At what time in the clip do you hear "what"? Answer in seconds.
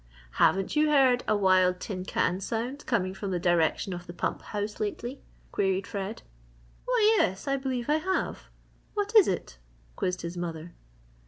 8.95-9.15